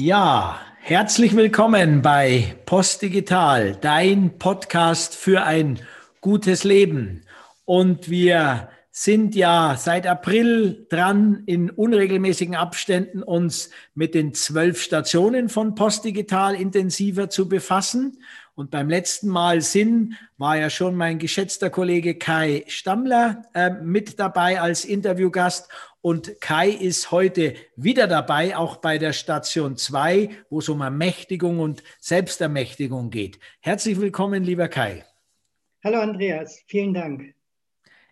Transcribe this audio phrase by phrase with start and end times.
[0.00, 5.80] Ja, herzlich willkommen bei Postdigital, dein Podcast für ein
[6.20, 7.24] gutes Leben.
[7.64, 15.48] Und wir sind ja seit April dran, in unregelmäßigen Abständen uns mit den zwölf Stationen
[15.48, 18.22] von Postdigital intensiver zu befassen.
[18.54, 24.20] Und beim letzten Mal Sinn war ja schon mein geschätzter Kollege Kai Stammler äh, mit
[24.20, 25.68] dabei als Interviewgast.
[26.00, 31.58] Und Kai ist heute wieder dabei, auch bei der Station 2, wo es um Ermächtigung
[31.58, 33.40] und Selbstermächtigung geht.
[33.60, 35.04] Herzlich willkommen, lieber Kai.
[35.82, 37.34] Hallo Andreas, vielen Dank.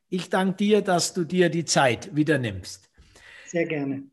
[0.08, 2.90] Ich danke dir, dass du dir die Zeit wieder nimmst.
[3.46, 4.04] Sehr gerne.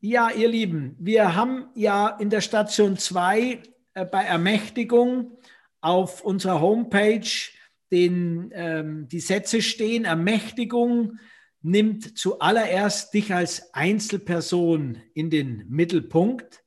[0.00, 3.62] Ja, ihr Lieben, wir haben ja in der Station 2
[3.94, 5.38] äh, bei Ermächtigung
[5.80, 7.28] auf unserer Homepage
[7.90, 11.18] den, ähm, die Sätze stehen, Ermächtigung
[11.66, 16.62] nimmt zuallererst dich als Einzelperson in den Mittelpunkt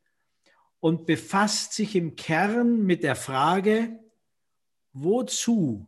[0.81, 3.98] und befasst sich im Kern mit der Frage,
[4.91, 5.87] wozu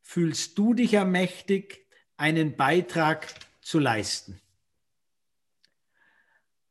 [0.00, 1.80] fühlst du dich ermächtigt,
[2.16, 3.28] einen Beitrag
[3.60, 4.40] zu leisten?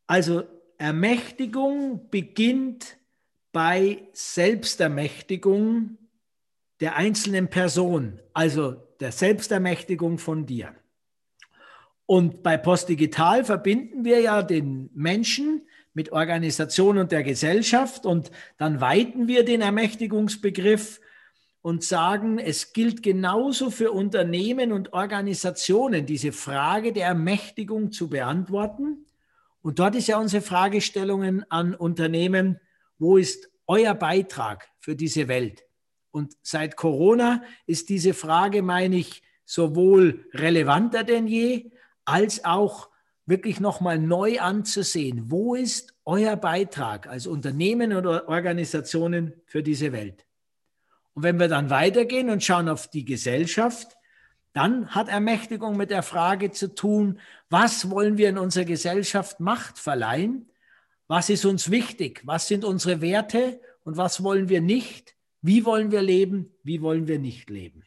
[0.08, 0.44] Also
[0.80, 2.98] Ermächtigung beginnt
[3.52, 6.00] bei Selbstermächtigung
[6.80, 10.76] der einzelnen Person, also der Selbstermächtigung von dir.
[12.06, 15.62] Und bei Postdigital verbinden wir ja den Menschen
[15.94, 21.00] mit Organisation und der Gesellschaft und dann weiten wir den Ermächtigungsbegriff
[21.62, 29.06] und sagen, es gilt genauso für Unternehmen und Organisationen, diese Frage der Ermächtigung zu beantworten.
[29.64, 32.60] Und dort ist ja unsere Fragestellungen an Unternehmen,
[33.00, 35.64] wo ist euer Beitrag für diese Welt?
[36.12, 41.72] Und seit Corona ist diese Frage, meine ich, sowohl relevanter denn je,
[42.06, 42.90] als auch
[43.26, 45.32] wirklich nochmal neu anzusehen.
[45.32, 50.26] Wo ist euer Beitrag als Unternehmen oder Organisationen für diese Welt?
[51.14, 53.98] Und wenn wir dann weitergehen und schauen auf die Gesellschaft,
[54.54, 59.80] dann hat Ermächtigung mit der Frage zu tun, was wollen wir in unserer Gesellschaft Macht
[59.80, 60.50] verleihen?
[61.08, 62.22] Was ist uns wichtig?
[62.26, 65.16] Was sind unsere Werte und was wollen wir nicht?
[65.42, 66.54] Wie wollen wir leben?
[66.64, 67.84] Wie wollen wir nicht leben?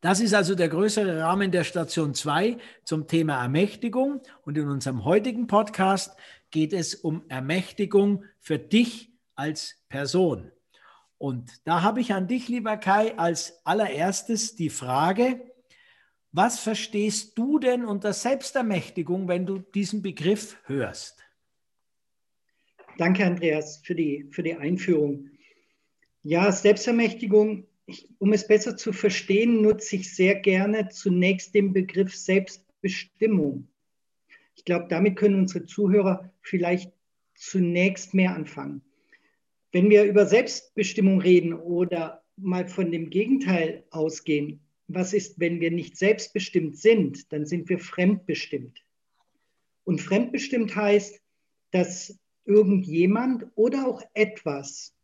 [0.00, 4.20] Das ist also der größere Rahmen der Station 2 zum Thema Ermächtigung.
[4.42, 6.16] Und in unserem heutigen Podcast
[6.50, 10.52] geht es um Ermächtigung für dich als Person.
[11.18, 15.40] Und da habe ich an dich, lieber Kai, als allererstes die Frage,
[16.32, 21.24] was verstehst du denn unter Selbstermächtigung, wenn du diesen Begriff hörst?
[22.98, 25.30] Danke, Andreas, für die, für die Einführung.
[26.22, 32.14] Ja, Selbstermächtigung, ich, um es besser zu verstehen, nutze ich sehr gerne zunächst den Begriff
[32.14, 33.68] Selbstbestimmung.
[34.56, 36.92] Ich glaube, damit können unsere Zuhörer vielleicht
[37.34, 38.82] zunächst mehr anfangen.
[39.72, 45.70] Wenn wir über Selbstbestimmung reden oder mal von dem Gegenteil ausgehen, was ist, wenn wir
[45.70, 48.84] nicht selbstbestimmt sind, dann sind wir fremdbestimmt.
[49.84, 51.20] Und fremdbestimmt heißt,
[51.72, 54.95] dass irgendjemand oder auch etwas,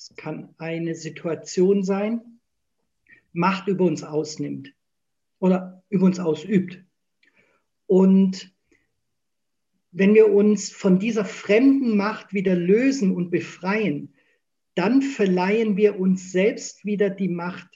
[0.00, 2.22] es kann eine Situation sein,
[3.32, 4.74] Macht über uns ausnimmt
[5.38, 6.82] oder über uns ausübt.
[7.86, 8.52] Und
[9.92, 14.14] wenn wir uns von dieser fremden Macht wieder lösen und befreien,
[14.74, 17.68] dann verleihen wir uns selbst wieder die Macht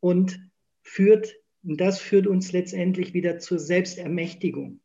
[0.00, 0.38] und
[0.82, 4.80] führt, das führt uns letztendlich wieder zur Selbstermächtigung.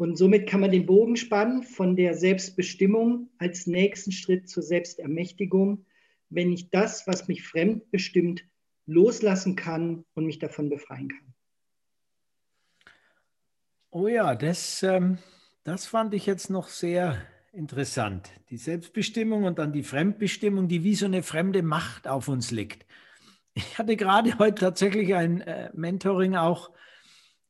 [0.00, 5.84] Und somit kann man den Bogen spannen von der Selbstbestimmung als nächsten Schritt zur Selbstermächtigung,
[6.30, 8.42] wenn ich das, was mich fremdbestimmt,
[8.86, 11.34] loslassen kann und mich davon befreien kann.
[13.90, 15.18] Oh ja, das, ähm,
[15.64, 17.20] das fand ich jetzt noch sehr
[17.52, 18.30] interessant.
[18.48, 22.86] Die Selbstbestimmung und dann die Fremdbestimmung, die wie so eine fremde Macht auf uns liegt.
[23.52, 26.70] Ich hatte gerade heute tatsächlich ein äh, Mentoring auch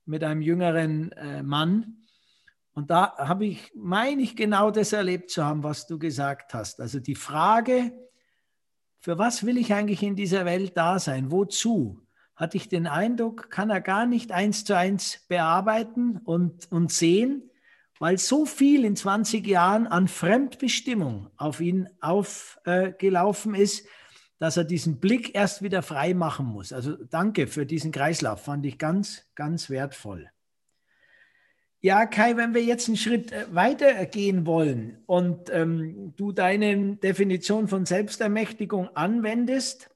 [0.04, 1.99] mit einem jüngeren äh, Mann,
[2.72, 6.80] und da habe ich, meine ich, genau das erlebt zu haben, was du gesagt hast.
[6.80, 7.92] Also die Frage,
[9.00, 11.30] für was will ich eigentlich in dieser Welt da sein?
[11.30, 12.00] Wozu?
[12.36, 17.50] Hatte ich den Eindruck, kann er gar nicht eins zu eins bearbeiten und, und sehen,
[17.98, 23.86] weil so viel in 20 Jahren an Fremdbestimmung auf ihn aufgelaufen äh, ist,
[24.38, 26.72] dass er diesen Blick erst wieder frei machen muss.
[26.72, 30.30] Also danke für diesen Kreislauf, fand ich ganz, ganz wertvoll.
[31.82, 36.96] Ja, Kai, wenn wir jetzt einen Schritt äh, weiter gehen wollen und ähm, du deine
[36.96, 39.88] Definition von Selbstermächtigung anwendest,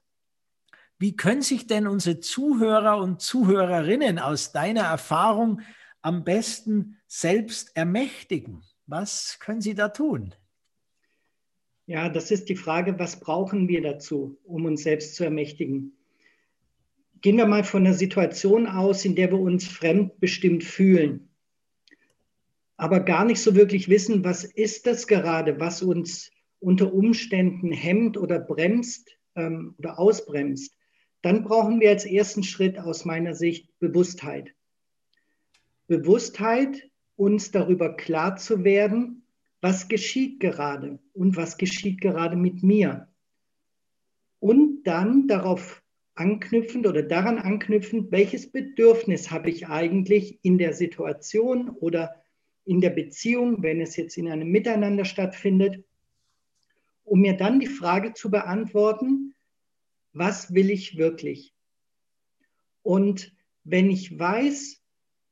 [0.97, 5.61] wie können sich denn unsere Zuhörer und Zuhörerinnen aus deiner Erfahrung
[6.01, 8.63] am besten selbst ermächtigen?
[8.87, 10.33] Was können sie da tun?
[11.85, 15.95] Ja, das ist die Frage, was brauchen wir dazu, um uns selbst zu ermächtigen?
[17.21, 21.29] Gehen wir mal von einer Situation aus, in der wir uns fremdbestimmt fühlen,
[22.77, 28.17] aber gar nicht so wirklich wissen, was ist das gerade, was uns unter Umständen hemmt
[28.17, 30.73] oder bremst ähm, oder ausbremst.
[31.21, 34.53] Dann brauchen wir als ersten Schritt aus meiner Sicht Bewusstheit.
[35.87, 39.25] Bewusstheit, uns darüber klar zu werden,
[39.61, 43.07] was geschieht gerade und was geschieht gerade mit mir.
[44.39, 45.81] Und dann darauf
[46.13, 52.21] anknüpfend oder daran anknüpfend, welches Bedürfnis habe ich eigentlich in der Situation oder
[52.65, 55.83] in der Beziehung, wenn es jetzt in einem Miteinander stattfindet,
[57.03, 59.35] um mir dann die Frage zu beantworten,
[60.13, 61.53] was will ich wirklich?
[62.81, 63.33] Und
[63.63, 64.81] wenn ich weiß,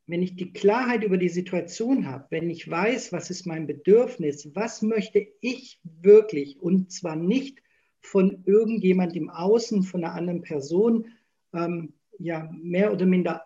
[0.06, 4.54] wenn ich die Klarheit über die Situation habe, wenn ich weiß, was ist mein Bedürfnis,
[4.54, 7.60] was möchte ich wirklich und zwar nicht
[8.02, 11.08] von irgendjemand im Außen, von einer anderen Person,
[11.54, 13.46] ähm, ja, mehr oder minder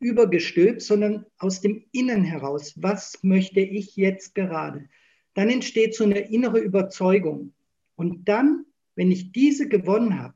[0.00, 4.88] übergestülpt, sondern aus dem Innen heraus, was möchte ich jetzt gerade?
[5.34, 7.54] Dann entsteht so eine innere Überzeugung.
[7.94, 8.64] Und dann,
[8.96, 10.34] wenn ich diese gewonnen habe,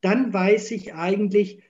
[0.00, 1.62] dann weiß ich eigentlich,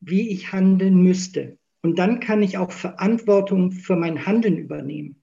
[0.00, 1.58] wie ich handeln müsste.
[1.82, 5.22] Und dann kann ich auch Verantwortung für mein Handeln übernehmen.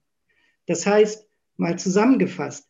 [0.66, 1.26] Das heißt,
[1.56, 2.68] mal zusammengefasst,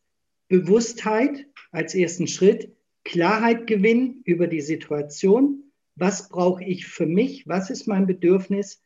[0.49, 5.70] Bewusstheit als ersten Schritt, Klarheit gewinnen über die Situation,
[6.01, 8.83] was brauche ich für mich, was ist mein Bedürfnis,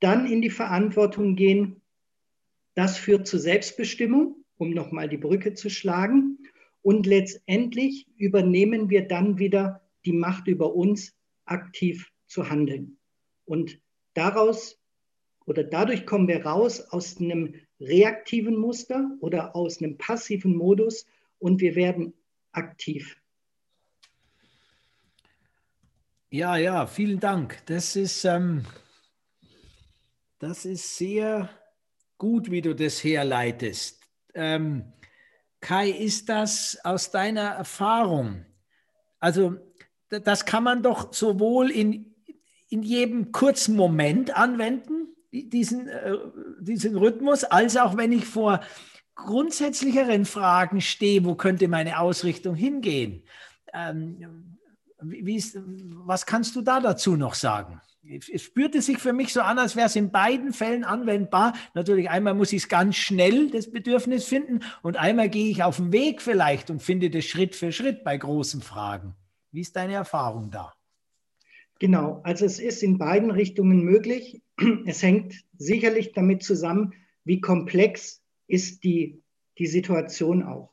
[0.00, 1.82] dann in die Verantwortung gehen.
[2.74, 6.38] Das führt zur Selbstbestimmung, um nochmal die Brücke zu schlagen.
[6.80, 11.14] Und letztendlich übernehmen wir dann wieder die Macht über uns,
[11.44, 12.96] aktiv zu handeln.
[13.44, 13.78] Und
[14.14, 14.80] daraus
[15.44, 21.04] oder dadurch kommen wir raus aus einem reaktiven Muster oder aus einem passiven Modus
[21.38, 22.14] und wir werden
[22.52, 23.21] aktiv.
[26.32, 27.58] Ja, ja, vielen Dank.
[27.66, 28.64] Das ist, ähm,
[30.38, 31.50] das ist sehr
[32.16, 34.00] gut, wie du das herleitest.
[34.32, 34.94] Ähm,
[35.60, 38.46] Kai, ist das aus deiner Erfahrung?
[39.20, 39.58] Also,
[40.08, 42.14] das kann man doch sowohl in
[42.70, 46.16] in jedem kurzen Moment anwenden, diesen, äh,
[46.62, 48.60] diesen Rhythmus, als auch wenn ich vor
[49.16, 53.22] grundsätzlicheren Fragen stehe, wo könnte meine Ausrichtung hingehen.
[53.74, 54.56] Ähm,
[55.02, 55.58] wie ist,
[56.06, 57.80] was kannst du da dazu noch sagen?
[58.04, 61.54] Es spürte sich für mich so an, als wäre es in beiden Fällen anwendbar.
[61.74, 65.76] Natürlich, einmal muss ich es ganz schnell, das Bedürfnis finden, und einmal gehe ich auf
[65.76, 69.14] den Weg vielleicht und finde das Schritt für Schritt bei großen Fragen.
[69.52, 70.72] Wie ist deine Erfahrung da?
[71.78, 74.42] Genau, also es ist in beiden Richtungen möglich.
[74.86, 76.94] Es hängt sicherlich damit zusammen,
[77.24, 79.22] wie komplex ist die,
[79.58, 80.71] die Situation auch.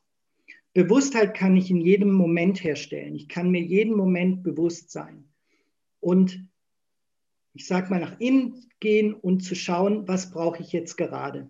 [0.73, 3.15] Bewusstheit kann ich in jedem Moment herstellen.
[3.15, 5.27] Ich kann mir jeden Moment bewusst sein.
[5.99, 6.47] Und
[7.53, 11.49] ich sage mal, nach innen gehen und zu schauen, was brauche ich jetzt gerade.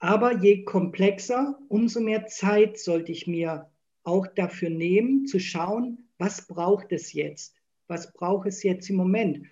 [0.00, 3.70] Aber je komplexer, umso mehr Zeit sollte ich mir
[4.04, 9.46] auch dafür nehmen, zu schauen, was braucht es jetzt was braucht es jetzt im Moment?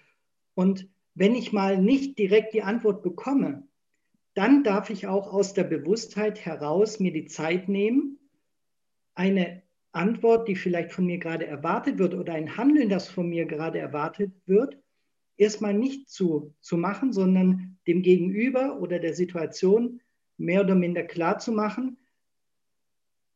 [0.54, 3.65] Und wenn ich mal nicht direkt die Antwort bekomme,
[4.36, 8.18] dann darf ich auch aus der Bewusstheit heraus mir die Zeit nehmen,
[9.14, 13.46] eine Antwort, die vielleicht von mir gerade erwartet wird oder ein Handeln, das von mir
[13.46, 14.78] gerade erwartet wird,
[15.38, 20.02] erstmal nicht zu, zu machen, sondern dem Gegenüber oder der Situation
[20.36, 21.96] mehr oder minder klar zu machen,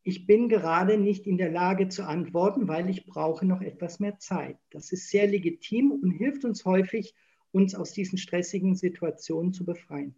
[0.03, 4.19] ich bin gerade nicht in der Lage zu antworten, weil ich brauche noch etwas mehr
[4.19, 4.59] Zeit.
[4.69, 7.15] Das ist sehr legitim und hilft uns häufig,
[7.53, 10.15] uns aus diesen stressigen Situationen zu befreien.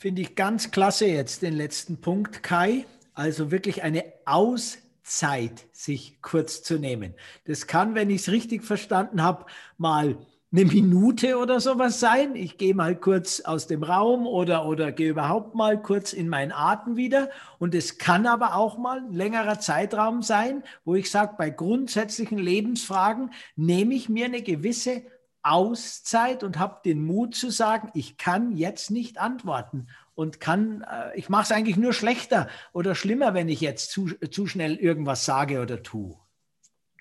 [0.00, 2.86] Finde ich ganz klasse jetzt den letzten Punkt, Kai.
[3.12, 7.12] Also wirklich eine Auszeit sich kurz zu nehmen.
[7.44, 9.44] Das kann, wenn ich es richtig verstanden habe,
[9.76, 10.16] mal
[10.52, 12.34] eine Minute oder sowas sein.
[12.34, 16.52] Ich gehe mal kurz aus dem Raum oder, oder gehe überhaupt mal kurz in meinen
[16.52, 17.28] Atem wieder.
[17.58, 22.38] Und es kann aber auch mal ein längerer Zeitraum sein, wo ich sage, bei grundsätzlichen
[22.38, 25.02] Lebensfragen nehme ich mir eine gewisse
[25.42, 31.16] Auszeit und habe den Mut zu sagen, ich kann jetzt nicht antworten und kann, äh,
[31.18, 35.24] ich mache es eigentlich nur schlechter oder schlimmer, wenn ich jetzt zu, zu schnell irgendwas
[35.24, 36.18] sage oder tue.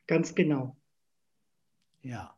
[0.08, 0.75] Ganz genau.
[2.01, 2.36] Ja.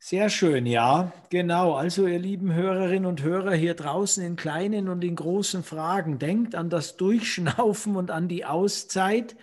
[0.00, 1.74] Sehr schön, ja, genau.
[1.74, 6.54] Also ihr lieben Hörerinnen und Hörer hier draußen in kleinen und in großen Fragen, denkt
[6.54, 9.36] an das Durchschnaufen und an die Auszeit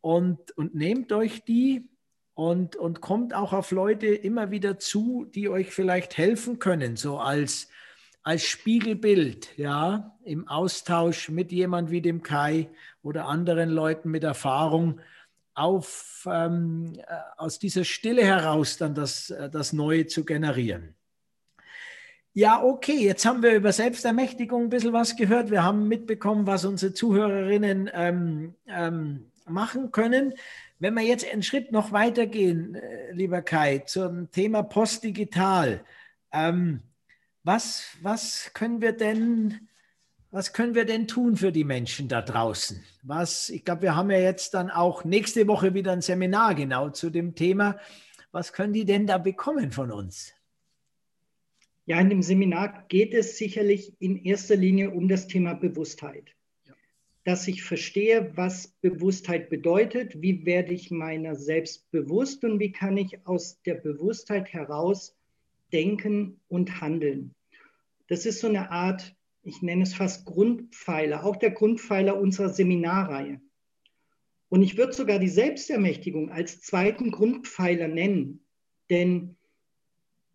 [0.00, 1.88] und, und nehmt euch die
[2.34, 7.18] und, und kommt auch auf Leute immer wieder zu, die euch vielleicht helfen können, so
[7.18, 7.68] als
[8.22, 12.68] als Spiegelbild, ja, im Austausch mit jemand wie dem Kai
[13.02, 15.00] oder anderen Leuten mit Erfahrung
[15.54, 17.02] auf, ähm, äh,
[17.36, 20.94] aus dieser Stille heraus dann das, äh, das Neue zu generieren.
[22.32, 25.50] Ja, okay, jetzt haben wir über Selbstermächtigung ein bisschen was gehört.
[25.50, 30.32] Wir haben mitbekommen, was unsere Zuhörerinnen ähm, ähm, machen können.
[30.82, 35.84] Wenn wir jetzt einen Schritt noch weitergehen, äh, lieber Kai, zum Thema Postdigital,
[36.32, 36.80] ähm,
[37.44, 39.68] was, was können wir denn
[40.32, 42.82] was können wir denn tun für die Menschen da draußen?
[43.04, 46.90] Was, ich glaube, wir haben ja jetzt dann auch nächste Woche wieder ein Seminar genau
[46.90, 47.78] zu dem Thema.
[48.32, 50.32] Was können die denn da bekommen von uns?
[51.86, 56.34] Ja, in dem Seminar geht es sicherlich in erster Linie um das Thema Bewusstheit.
[57.24, 62.96] Dass ich verstehe, was Bewusstheit bedeutet, wie werde ich meiner selbst bewusst und wie kann
[62.96, 65.16] ich aus der Bewusstheit heraus
[65.72, 67.34] denken und handeln.
[68.08, 73.40] Das ist so eine Art ich nenne es fast Grundpfeiler, auch der Grundpfeiler unserer Seminarreihe.
[74.48, 78.44] Und ich würde sogar die Selbstermächtigung als zweiten Grundpfeiler nennen.
[78.90, 79.36] Denn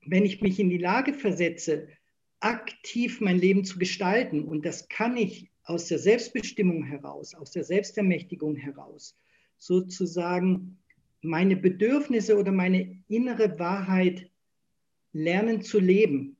[0.05, 1.87] wenn ich mich in die Lage versetze,
[2.39, 7.65] aktiv mein Leben zu gestalten, und das kann ich aus der Selbstbestimmung heraus, aus der
[7.65, 9.15] Selbstermächtigung heraus,
[9.57, 10.77] sozusagen
[11.21, 14.29] meine Bedürfnisse oder meine innere Wahrheit
[15.11, 16.37] lernen zu leben,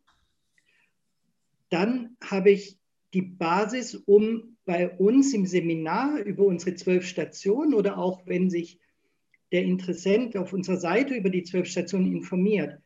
[1.69, 2.79] dann habe ich
[3.13, 8.79] die Basis, um bei uns im Seminar über unsere zwölf Stationen oder auch wenn sich
[9.51, 12.81] der Interessent auf unserer Seite über die zwölf Stationen informiert,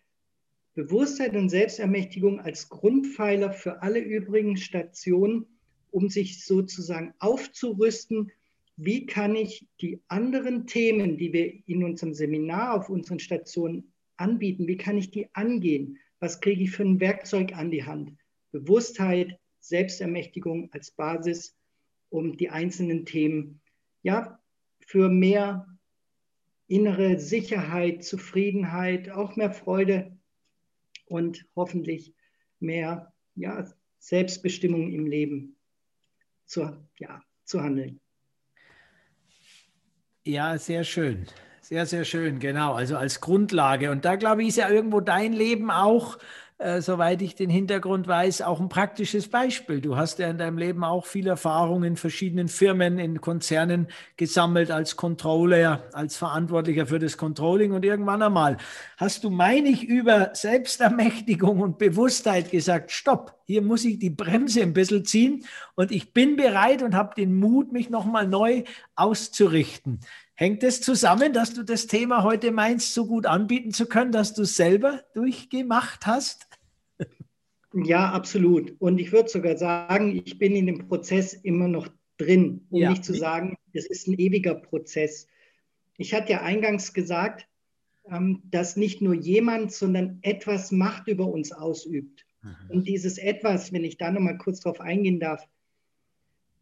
[0.74, 5.45] Bewusstheit und Selbstermächtigung als Grundpfeiler für alle übrigen Stationen,
[5.91, 8.31] um sich sozusagen aufzurüsten,
[8.77, 14.67] wie kann ich die anderen Themen, die wir in unserem Seminar auf unseren Stationen anbieten,
[14.67, 16.00] wie kann ich die angehen?
[16.19, 18.13] Was kriege ich für ein Werkzeug an die Hand?
[18.51, 21.55] Bewusstheit, Selbstermächtigung als Basis,
[22.10, 23.62] um die einzelnen Themen
[24.03, 24.39] ja,
[24.79, 25.67] für mehr
[26.67, 30.17] innere Sicherheit, Zufriedenheit, auch mehr Freude
[31.05, 32.13] und hoffentlich
[32.60, 35.57] mehr ja, Selbstbestimmung im Leben
[36.51, 38.01] zu, ja, zu handeln.
[40.24, 41.25] Ja, sehr schön.
[41.62, 42.74] Sehr, sehr schön, genau.
[42.74, 43.89] Also als Grundlage.
[43.89, 46.17] Und da glaube ich, ist ja irgendwo dein Leben auch
[46.61, 49.81] äh, soweit ich den Hintergrund weiß, auch ein praktisches Beispiel.
[49.81, 54.69] Du hast ja in deinem Leben auch viel Erfahrung in verschiedenen Firmen, in Konzernen gesammelt
[54.69, 58.57] als Controller, als Verantwortlicher für das Controlling und irgendwann einmal
[58.97, 64.61] hast du, meine ich, über Selbstermächtigung und Bewusstheit gesagt, stopp, hier muss ich die Bremse
[64.61, 68.65] ein bisschen ziehen und ich bin bereit und habe den Mut, mich nochmal neu
[68.95, 69.99] auszurichten.
[70.35, 74.11] Hängt es das zusammen, dass du das Thema heute meinst, so gut anbieten zu können,
[74.11, 76.50] dass du es selber durchgemacht hast?
[77.73, 78.75] Ja, absolut.
[78.79, 81.87] Und ich würde sogar sagen, ich bin in dem Prozess immer noch
[82.17, 82.89] drin, um ja.
[82.89, 85.27] nicht zu sagen, es ist ein ewiger Prozess.
[85.97, 87.47] Ich hatte ja eingangs gesagt,
[88.09, 92.25] ähm, dass nicht nur jemand, sondern etwas Macht über uns ausübt.
[92.41, 92.55] Mhm.
[92.69, 95.47] Und dieses etwas, wenn ich da nochmal kurz drauf eingehen darf,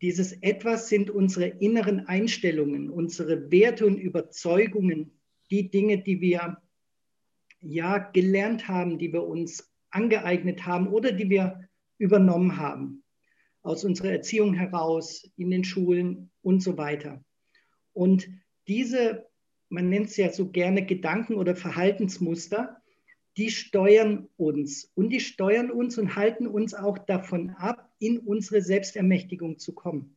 [0.01, 5.11] dieses etwas sind unsere inneren Einstellungen, unsere Werte und Überzeugungen,
[5.51, 6.57] die Dinge, die wir
[7.61, 11.67] ja gelernt haben, die wir uns angeeignet haben oder die wir
[11.97, 13.03] übernommen haben
[13.61, 17.23] aus unserer Erziehung heraus, in den Schulen und so weiter.
[17.93, 18.29] Und
[18.67, 19.27] diese,
[19.69, 22.81] man nennt es ja so gerne Gedanken oder Verhaltensmuster,
[23.37, 28.61] die steuern uns und die steuern uns und halten uns auch davon ab, in unsere
[28.61, 30.15] Selbstermächtigung zu kommen.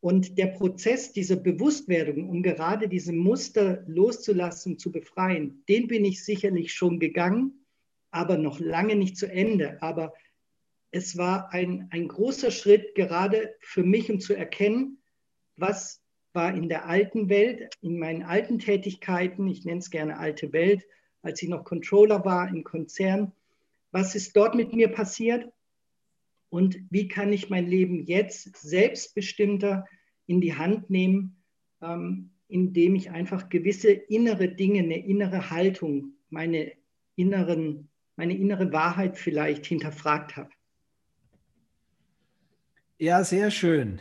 [0.00, 6.24] Und der Prozess dieser Bewusstwerdung, um gerade diese Muster loszulassen, zu befreien, den bin ich
[6.24, 7.61] sicherlich schon gegangen
[8.12, 9.82] aber noch lange nicht zu Ende.
[9.82, 10.14] Aber
[10.92, 15.02] es war ein, ein großer Schritt gerade für mich, um zu erkennen,
[15.56, 16.00] was
[16.34, 20.84] war in der alten Welt, in meinen alten Tätigkeiten, ich nenne es gerne alte Welt,
[21.22, 23.32] als ich noch Controller war im Konzern,
[23.90, 25.50] was ist dort mit mir passiert
[26.48, 29.86] und wie kann ich mein Leben jetzt selbstbestimmter
[30.26, 31.42] in die Hand nehmen,
[31.80, 36.72] ähm, indem ich einfach gewisse innere Dinge, eine innere Haltung, meine
[37.16, 40.50] inneren meine innere Wahrheit vielleicht hinterfragt habe.
[42.98, 44.00] Ja, sehr schön.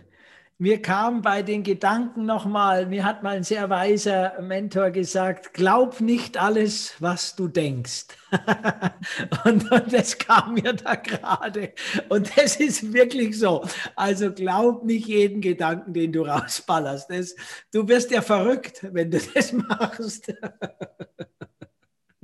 [0.62, 6.02] Mir kam bei den Gedanken nochmal, mir hat mal ein sehr weiser Mentor gesagt, glaub
[6.02, 8.10] nicht alles, was du denkst.
[9.44, 11.74] und, und, das kam mir da gerade.
[12.10, 13.66] Und das ist wirklich so.
[13.96, 17.10] Also glaub nicht jeden Gedanken, den du rausballerst.
[17.10, 17.36] Das,
[17.74, 20.32] du wirst ja verrückt, wenn du das machst.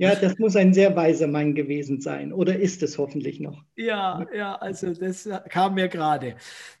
[0.00, 2.32] Ja, das muss ein sehr weiser Mann gewesen sein.
[2.32, 3.64] Oder ist es hoffentlich noch?
[3.74, 6.36] Ja, ja, also das kam mir gerade.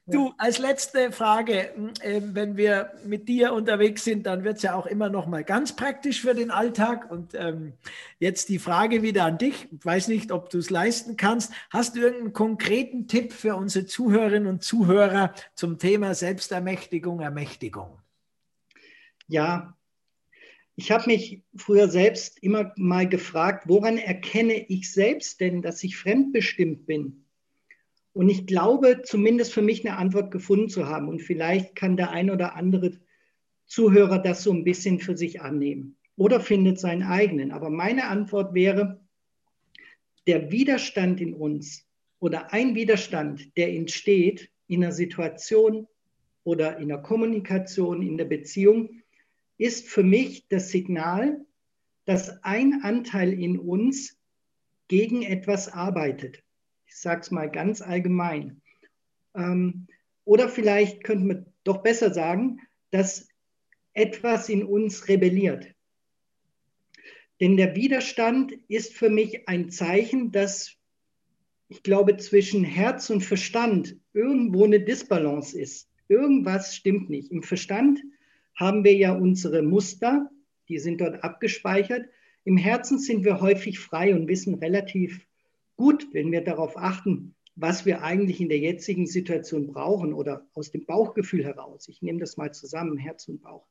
[0.06, 4.74] Du, als letzte Frage, äh, wenn wir mit dir unterwegs sind, dann wird es ja
[4.74, 7.10] auch immer noch mal ganz praktisch für den Alltag.
[7.10, 7.72] Und ähm,
[8.20, 9.66] jetzt die Frage wieder an dich.
[9.72, 11.52] Ich weiß nicht, ob du es leisten kannst.
[11.70, 17.98] Hast du irgendeinen konkreten Tipp für unsere Zuhörerinnen und Zuhörer zum Thema Selbstermächtigung, Ermächtigung?
[19.26, 19.76] Ja,
[20.78, 25.96] ich habe mich früher selbst immer mal gefragt, woran erkenne ich selbst denn, dass ich
[25.96, 27.24] fremdbestimmt bin?
[28.12, 31.08] Und ich glaube, zumindest für mich eine Antwort gefunden zu haben.
[31.08, 32.92] Und vielleicht kann der ein oder andere
[33.66, 37.50] Zuhörer das so ein bisschen für sich annehmen oder findet seinen eigenen.
[37.50, 39.00] Aber meine Antwort wäre,
[40.28, 41.88] der Widerstand in uns
[42.20, 45.88] oder ein Widerstand, der entsteht in einer Situation
[46.44, 48.97] oder in der Kommunikation, in der Beziehung,
[49.58, 51.44] ist für mich das Signal,
[52.04, 54.16] dass ein Anteil in uns
[54.88, 56.42] gegen etwas arbeitet.
[56.86, 58.62] Ich sage es mal ganz allgemein.
[59.34, 59.88] Ähm,
[60.24, 62.60] oder vielleicht könnte man doch besser sagen,
[62.90, 63.28] dass
[63.92, 65.74] etwas in uns rebelliert.
[67.40, 70.78] Denn der Widerstand ist für mich ein Zeichen, dass
[71.68, 75.90] ich glaube, zwischen Herz und Verstand irgendwo eine Disbalance ist.
[76.08, 77.30] Irgendwas stimmt nicht.
[77.30, 78.00] Im Verstand
[78.58, 80.28] haben wir ja unsere Muster,
[80.68, 82.08] die sind dort abgespeichert.
[82.44, 85.24] Im Herzen sind wir häufig frei und wissen relativ
[85.76, 90.72] gut, wenn wir darauf achten, was wir eigentlich in der jetzigen Situation brauchen oder aus
[90.72, 91.86] dem Bauchgefühl heraus.
[91.88, 93.66] Ich nehme das mal zusammen, Herz und Bauch.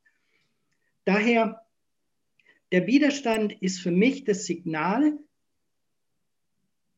[1.04, 1.60] Daher,
[2.72, 5.18] der Widerstand ist für mich das Signal,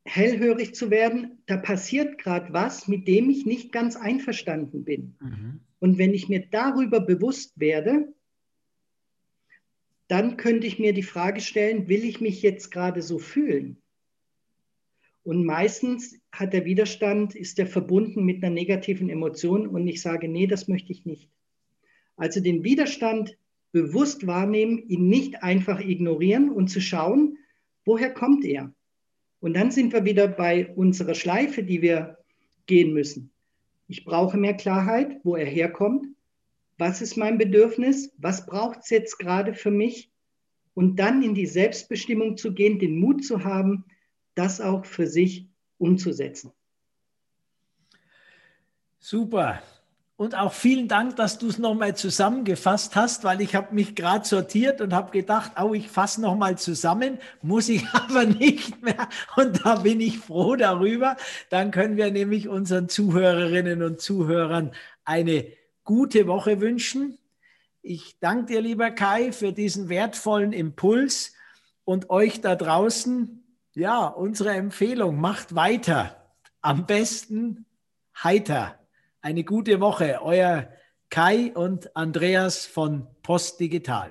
[0.04, 5.16] hellhörig zu werden, da passiert gerade was, mit dem ich nicht ganz einverstanden bin.
[5.20, 5.60] Mhm.
[5.80, 8.14] Und wenn ich mir darüber bewusst werde,
[10.08, 13.80] dann könnte ich mir die Frage stellen, will ich mich jetzt gerade so fühlen?
[15.22, 20.28] Und meistens hat der Widerstand, ist der verbunden mit einer negativen Emotion und ich sage,
[20.28, 21.30] nee, das möchte ich nicht.
[22.16, 23.36] Also den Widerstand
[23.72, 27.38] bewusst wahrnehmen, ihn nicht einfach ignorieren und zu schauen,
[27.84, 28.74] woher kommt er?
[29.40, 32.18] Und dann sind wir wieder bei unserer Schleife, die wir
[32.66, 33.32] gehen müssen.
[33.90, 36.06] Ich brauche mehr Klarheit, wo er herkommt.
[36.78, 38.14] Was ist mein Bedürfnis?
[38.18, 40.12] Was braucht es jetzt gerade für mich?
[40.74, 43.84] Und dann in die Selbstbestimmung zu gehen, den Mut zu haben,
[44.36, 45.48] das auch für sich
[45.78, 46.52] umzusetzen.
[49.00, 49.60] Super.
[50.20, 54.28] Und auch vielen Dank, dass du es nochmal zusammengefasst hast, weil ich habe mich gerade
[54.28, 59.08] sortiert und habe gedacht, oh, ich fasse nochmal zusammen, muss ich aber nicht mehr.
[59.36, 61.16] Und da bin ich froh darüber.
[61.48, 64.72] Dann können wir nämlich unseren Zuhörerinnen und Zuhörern
[65.06, 65.46] eine
[65.84, 67.16] gute Woche wünschen.
[67.80, 71.32] Ich danke dir, lieber Kai, für diesen wertvollen Impuls
[71.86, 76.30] und euch da draußen, ja, unsere Empfehlung, macht weiter.
[76.60, 77.64] Am besten
[78.22, 78.79] heiter.
[79.22, 80.70] Eine gute Woche, euer
[81.10, 84.10] Kai und Andreas von Post Digital.